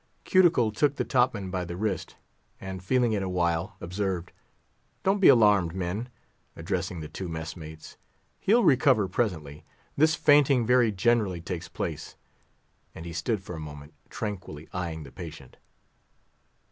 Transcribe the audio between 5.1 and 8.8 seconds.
be alarmed, men," addressing the two mess mates; "he'll